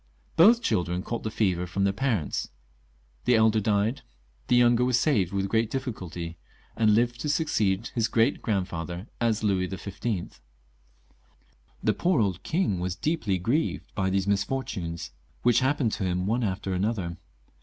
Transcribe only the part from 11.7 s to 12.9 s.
The poor old king